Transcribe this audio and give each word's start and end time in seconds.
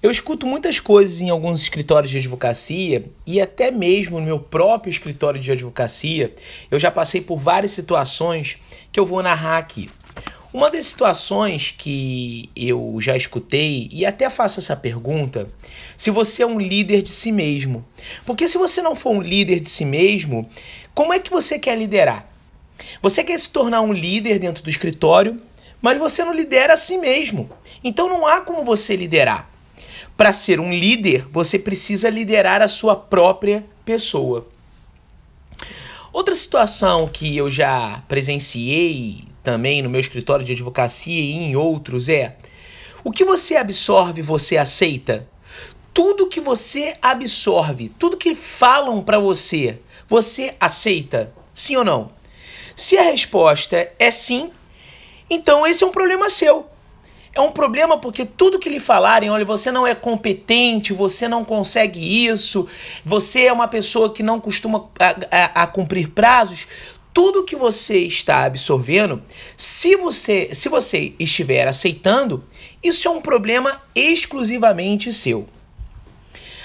Eu 0.00 0.12
escuto 0.12 0.46
muitas 0.46 0.78
coisas 0.78 1.20
em 1.20 1.28
alguns 1.28 1.60
escritórios 1.60 2.12
de 2.12 2.18
advocacia 2.18 3.04
e 3.26 3.40
até 3.40 3.72
mesmo 3.72 4.20
no 4.20 4.26
meu 4.26 4.38
próprio 4.38 4.90
escritório 4.90 5.40
de 5.40 5.50
advocacia, 5.50 6.32
eu 6.70 6.78
já 6.78 6.88
passei 6.88 7.20
por 7.20 7.36
várias 7.36 7.72
situações 7.72 8.58
que 8.92 9.00
eu 9.00 9.04
vou 9.04 9.24
narrar 9.24 9.58
aqui. 9.58 9.90
Uma 10.52 10.70
das 10.70 10.86
situações 10.86 11.74
que 11.76 12.48
eu 12.54 12.96
já 13.00 13.16
escutei 13.16 13.88
e 13.90 14.06
até 14.06 14.30
faço 14.30 14.60
essa 14.60 14.76
pergunta, 14.76 15.48
se 15.96 16.12
você 16.12 16.44
é 16.44 16.46
um 16.46 16.60
líder 16.60 17.02
de 17.02 17.10
si 17.10 17.32
mesmo. 17.32 17.84
Porque 18.24 18.46
se 18.46 18.56
você 18.56 18.80
não 18.80 18.94
for 18.94 19.10
um 19.10 19.20
líder 19.20 19.58
de 19.58 19.68
si 19.68 19.84
mesmo, 19.84 20.48
como 20.94 21.12
é 21.12 21.18
que 21.18 21.30
você 21.30 21.58
quer 21.58 21.76
liderar? 21.76 22.32
Você 23.02 23.24
quer 23.24 23.38
se 23.38 23.50
tornar 23.50 23.80
um 23.80 23.92
líder 23.92 24.38
dentro 24.38 24.62
do 24.62 24.70
escritório, 24.70 25.42
mas 25.82 25.98
você 25.98 26.24
não 26.24 26.32
lidera 26.32 26.74
a 26.74 26.76
si 26.76 26.96
mesmo. 26.98 27.50
Então 27.82 28.08
não 28.08 28.24
há 28.24 28.40
como 28.40 28.62
você 28.62 28.94
liderar. 28.94 29.47
Para 30.18 30.32
ser 30.32 30.58
um 30.58 30.72
líder, 30.72 31.28
você 31.30 31.60
precisa 31.60 32.10
liderar 32.10 32.60
a 32.60 32.66
sua 32.66 32.96
própria 32.96 33.64
pessoa. 33.84 34.48
Outra 36.12 36.34
situação 36.34 37.06
que 37.06 37.36
eu 37.36 37.48
já 37.48 38.02
presenciei 38.08 39.26
também 39.44 39.80
no 39.80 39.88
meu 39.88 40.00
escritório 40.00 40.44
de 40.44 40.50
advocacia 40.50 41.20
e 41.20 41.34
em 41.34 41.54
outros 41.54 42.08
é: 42.08 42.36
o 43.04 43.12
que 43.12 43.24
você 43.24 43.54
absorve, 43.54 44.20
você 44.20 44.56
aceita? 44.56 45.24
Tudo 45.94 46.26
que 46.26 46.40
você 46.40 46.96
absorve, 47.00 47.88
tudo 47.88 48.16
que 48.16 48.34
falam 48.34 49.00
para 49.00 49.20
você, 49.20 49.78
você 50.08 50.52
aceita? 50.58 51.32
Sim 51.54 51.76
ou 51.76 51.84
não? 51.84 52.10
Se 52.74 52.98
a 52.98 53.04
resposta 53.04 53.88
é 53.96 54.10
sim, 54.10 54.50
então 55.30 55.64
esse 55.64 55.84
é 55.84 55.86
um 55.86 55.92
problema 55.92 56.28
seu. 56.28 56.68
É 57.38 57.40
um 57.40 57.52
problema 57.52 57.96
porque 57.96 58.24
tudo 58.24 58.58
que 58.58 58.68
lhe 58.68 58.80
falarem, 58.80 59.30
olha, 59.30 59.44
você 59.44 59.70
não 59.70 59.86
é 59.86 59.94
competente, 59.94 60.92
você 60.92 61.28
não 61.28 61.44
consegue 61.44 62.00
isso, 62.26 62.66
você 63.04 63.44
é 63.44 63.52
uma 63.52 63.68
pessoa 63.68 64.12
que 64.12 64.24
não 64.24 64.40
costuma 64.40 64.90
a, 64.98 65.14
a, 65.30 65.62
a 65.62 65.66
cumprir 65.68 66.08
prazos, 66.10 66.66
tudo 67.14 67.44
que 67.44 67.54
você 67.54 67.98
está 67.98 68.42
absorvendo, 68.42 69.22
se 69.56 69.94
você, 69.94 70.52
se 70.52 70.68
você 70.68 71.14
estiver 71.16 71.68
aceitando, 71.68 72.42
isso 72.82 73.06
é 73.06 73.10
um 73.12 73.20
problema 73.20 73.80
exclusivamente 73.94 75.12
seu. 75.12 75.48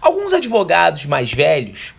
Alguns 0.00 0.32
advogados 0.32 1.04
mais 1.04 1.30
velhos 1.30 1.92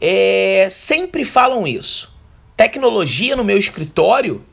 é, 0.00 0.68
sempre 0.70 1.24
falam 1.24 1.66
isso. 1.66 2.14
Tecnologia 2.56 3.34
no 3.34 3.42
meu 3.42 3.58
escritório? 3.58 4.44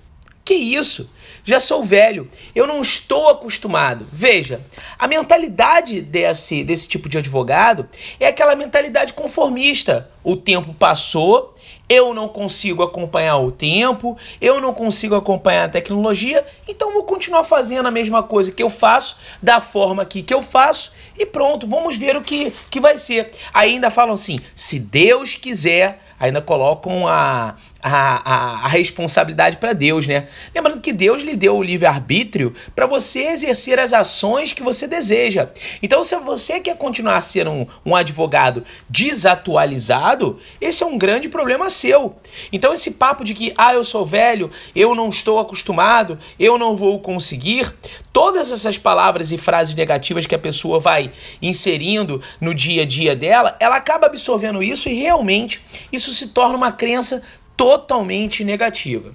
Que 0.45 0.53
isso? 0.53 1.09
Já 1.45 1.59
sou 1.59 1.83
velho, 1.83 2.29
eu 2.55 2.65
não 2.65 2.79
estou 2.81 3.29
acostumado. 3.29 4.05
Veja, 4.11 4.61
a 4.97 5.07
mentalidade 5.07 6.01
desse, 6.01 6.63
desse 6.63 6.87
tipo 6.87 7.09
de 7.09 7.17
advogado 7.17 7.87
é 8.19 8.27
aquela 8.27 8.55
mentalidade 8.55 9.13
conformista. 9.13 10.09
O 10.23 10.37
tempo 10.37 10.73
passou, 10.73 11.53
eu 11.87 12.13
não 12.13 12.29
consigo 12.29 12.81
acompanhar 12.81 13.37
o 13.37 13.51
tempo, 13.51 14.17
eu 14.39 14.61
não 14.61 14.73
consigo 14.73 15.15
acompanhar 15.15 15.65
a 15.65 15.69
tecnologia, 15.69 16.45
então 16.67 16.93
vou 16.93 17.03
continuar 17.03 17.43
fazendo 17.43 17.87
a 17.87 17.91
mesma 17.91 18.23
coisa 18.23 18.51
que 18.51 18.63
eu 18.63 18.69
faço, 18.69 19.17
da 19.41 19.59
forma 19.59 20.01
aqui 20.01 20.23
que 20.23 20.33
eu 20.33 20.41
faço, 20.41 20.93
e 21.17 21.25
pronto, 21.25 21.67
vamos 21.67 21.97
ver 21.97 22.15
o 22.15 22.21
que, 22.21 22.53
que 22.69 22.79
vai 22.79 22.97
ser. 22.97 23.31
Aí 23.53 23.71
ainda 23.71 23.91
falam 23.91 24.15
assim: 24.15 24.39
se 24.55 24.79
Deus 24.79 25.35
quiser, 25.35 25.99
ainda 26.19 26.41
colocam 26.41 27.05
a, 27.05 27.55
a, 27.83 28.33
a, 28.33 28.65
a 28.65 28.67
responsabilidade 28.69 29.57
para 29.57 29.73
Deus, 29.73 30.07
né? 30.07 30.27
Lembrando 30.55 30.81
que 30.81 30.93
Deus 30.93 31.21
lhe 31.21 31.35
deu 31.35 31.57
o 31.57 31.63
livre-arbítrio 31.63 32.53
para 32.73 32.85
você 32.85 33.23
exercer 33.27 33.77
as 33.77 33.91
ações 33.91 34.53
que 34.53 34.63
você 34.63 34.87
deseja. 34.87 35.49
Então, 35.81 36.03
se 36.03 36.15
você 36.15 36.61
quer 36.61 36.77
continuar 36.77 37.17
a 37.17 37.21
ser 37.21 37.47
um, 37.47 37.67
um 37.85 37.95
advogado 37.95 38.63
desatualizado, 38.89 40.39
esse 40.61 40.81
é 40.81 40.85
um 40.85 40.97
grande 40.97 41.27
problema 41.27 41.69
seu. 41.69 42.15
Então, 42.51 42.73
esse 42.73 42.91
papo 42.91 43.25
de 43.25 43.33
que, 43.33 43.53
ah, 43.57 43.73
eu 43.73 43.83
sou 43.83 44.05
velho, 44.05 44.49
eu 44.73 44.95
não 44.95 45.09
estou 45.09 45.39
acostumado, 45.39 46.17
eu 46.39 46.57
não 46.57 46.75
vou 46.75 47.01
conseguir, 47.01 47.73
todas 48.13 48.51
essas 48.51 48.77
palavras 48.77 49.31
e 49.31 49.37
frases 49.37 49.73
negativas 49.73 50.25
que 50.25 50.35
a 50.35 50.39
pessoa 50.39 50.79
vai 50.79 51.11
inserindo 51.41 52.21
no 52.39 52.53
dia 52.53 52.83
a 52.83 52.85
dia 52.85 53.15
dela, 53.15 53.57
ela 53.59 53.75
acaba 53.75 54.05
absorvendo 54.05 54.61
isso 54.61 54.87
e 54.87 54.93
realmente 54.93 55.61
isso 55.91 56.13
se 56.13 56.27
torna 56.27 56.55
uma 56.55 56.71
crença 56.71 57.23
totalmente 57.55 58.43
negativa. 58.43 59.13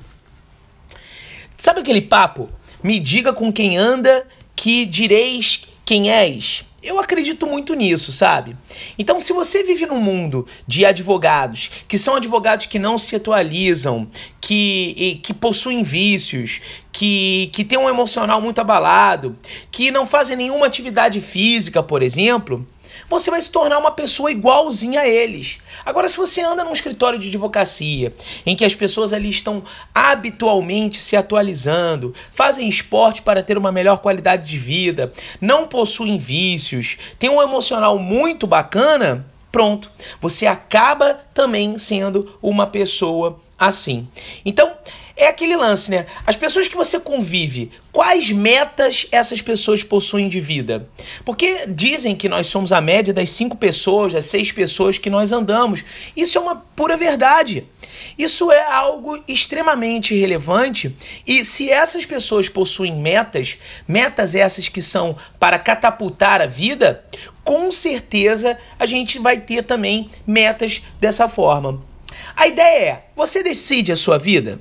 Sabe 1.56 1.80
aquele 1.80 2.00
papo? 2.00 2.48
Me 2.82 3.00
diga 3.00 3.32
com 3.32 3.52
quem 3.52 3.76
anda 3.76 4.26
que 4.54 4.84
direis 4.84 5.66
quem 5.84 6.10
és. 6.10 6.64
Eu 6.80 7.00
acredito 7.00 7.44
muito 7.44 7.74
nisso, 7.74 8.12
sabe? 8.12 8.56
Então, 8.96 9.18
se 9.18 9.32
você 9.32 9.64
vive 9.64 9.84
num 9.84 10.00
mundo 10.00 10.46
de 10.64 10.84
advogados 10.84 11.70
que 11.88 11.98
são 11.98 12.14
advogados 12.14 12.66
que 12.66 12.78
não 12.78 12.96
se 12.96 13.16
atualizam, 13.16 14.08
que, 14.40 15.20
que 15.24 15.34
possuem 15.34 15.82
vícios, 15.82 16.60
que, 16.92 17.50
que 17.52 17.64
têm 17.64 17.78
um 17.78 17.88
emocional 17.88 18.40
muito 18.40 18.60
abalado, 18.60 19.36
que 19.72 19.90
não 19.90 20.06
fazem 20.06 20.36
nenhuma 20.36 20.66
atividade 20.66 21.20
física, 21.20 21.82
por 21.82 22.00
exemplo, 22.00 22.64
você 23.08 23.30
vai 23.30 23.40
se 23.40 23.50
tornar 23.50 23.78
uma 23.78 23.90
pessoa 23.90 24.30
igualzinha 24.30 25.00
a 25.00 25.08
eles. 25.08 25.58
Agora, 25.84 26.08
se 26.08 26.16
você 26.16 26.40
anda 26.40 26.64
num 26.64 26.72
escritório 26.72 27.18
de 27.18 27.28
advocacia, 27.28 28.14
em 28.46 28.56
que 28.56 28.64
as 28.64 28.74
pessoas 28.74 29.12
ali 29.12 29.30
estão 29.30 29.62
habitualmente 29.94 31.00
se 31.00 31.16
atualizando, 31.16 32.14
fazem 32.32 32.68
esporte 32.68 33.22
para 33.22 33.42
ter 33.42 33.58
uma 33.58 33.72
melhor 33.72 33.98
qualidade 33.98 34.48
de 34.48 34.58
vida, 34.58 35.12
não 35.40 35.66
possuem 35.66 36.18
vícios, 36.18 36.96
têm 37.18 37.30
um 37.30 37.42
emocional 37.42 37.98
muito 37.98 38.46
bacana, 38.46 39.26
pronto, 39.50 39.90
você 40.20 40.46
acaba 40.46 41.14
também 41.34 41.78
sendo 41.78 42.36
uma 42.42 42.66
pessoa 42.66 43.40
assim. 43.58 44.08
Então, 44.44 44.72
é 45.18 45.26
aquele 45.26 45.56
lance, 45.56 45.90
né? 45.90 46.06
As 46.24 46.36
pessoas 46.36 46.68
que 46.68 46.76
você 46.76 47.00
convive, 47.00 47.72
quais 47.90 48.30
metas 48.30 49.06
essas 49.10 49.42
pessoas 49.42 49.82
possuem 49.82 50.28
de 50.28 50.40
vida? 50.40 50.88
Porque 51.24 51.66
dizem 51.66 52.14
que 52.14 52.28
nós 52.28 52.46
somos 52.46 52.70
a 52.70 52.80
média 52.80 53.12
das 53.12 53.30
cinco 53.30 53.56
pessoas, 53.56 54.12
das 54.12 54.26
seis 54.26 54.52
pessoas 54.52 54.96
que 54.96 55.10
nós 55.10 55.32
andamos. 55.32 55.84
Isso 56.16 56.38
é 56.38 56.40
uma 56.40 56.56
pura 56.56 56.96
verdade. 56.96 57.66
Isso 58.16 58.52
é 58.52 58.72
algo 58.72 59.20
extremamente 59.26 60.14
relevante 60.14 60.96
e 61.26 61.44
se 61.44 61.68
essas 61.68 62.06
pessoas 62.06 62.48
possuem 62.48 62.94
metas, 62.94 63.58
metas 63.88 64.36
essas 64.36 64.68
que 64.68 64.80
são 64.80 65.16
para 65.38 65.58
catapultar 65.58 66.40
a 66.40 66.46
vida, 66.46 67.04
com 67.42 67.70
certeza 67.72 68.56
a 68.78 68.86
gente 68.86 69.18
vai 69.18 69.40
ter 69.40 69.64
também 69.64 70.08
metas 70.24 70.82
dessa 71.00 71.28
forma. 71.28 71.82
A 72.36 72.46
ideia 72.46 72.84
é: 72.84 73.04
você 73.16 73.42
decide 73.42 73.90
a 73.90 73.96
sua 73.96 74.16
vida? 74.16 74.60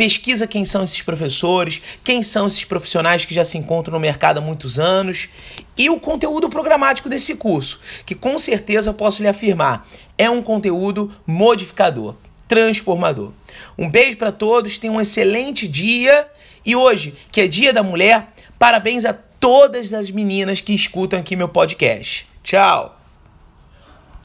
pesquisa 0.00 0.46
quem 0.46 0.64
são 0.64 0.82
esses 0.82 1.02
professores, 1.02 1.82
quem 2.02 2.22
são 2.22 2.46
esses 2.46 2.64
profissionais 2.64 3.26
que 3.26 3.34
já 3.34 3.44
se 3.44 3.58
encontram 3.58 3.92
no 3.92 4.00
mercado 4.00 4.38
há 4.38 4.40
muitos 4.40 4.78
anos 4.78 5.28
e 5.76 5.90
o 5.90 6.00
conteúdo 6.00 6.48
programático 6.48 7.06
desse 7.06 7.34
curso, 7.34 7.78
que 8.06 8.14
com 8.14 8.38
certeza 8.38 8.88
eu 8.88 8.94
posso 8.94 9.20
lhe 9.20 9.28
afirmar, 9.28 9.86
é 10.16 10.30
um 10.30 10.40
conteúdo 10.40 11.14
modificador, 11.26 12.14
transformador. 12.48 13.32
Um 13.76 13.90
beijo 13.90 14.16
para 14.16 14.32
todos, 14.32 14.78
tenham 14.78 14.96
um 14.96 15.00
excelente 15.02 15.68
dia 15.68 16.26
e 16.64 16.74
hoje, 16.74 17.14
que 17.30 17.42
é 17.42 17.46
Dia 17.46 17.70
da 17.70 17.82
Mulher, 17.82 18.28
parabéns 18.58 19.04
a 19.04 19.12
todas 19.12 19.92
as 19.92 20.10
meninas 20.10 20.62
que 20.62 20.74
escutam 20.74 21.20
aqui 21.20 21.36
meu 21.36 21.50
podcast. 21.50 22.26
Tchau! 22.42 22.99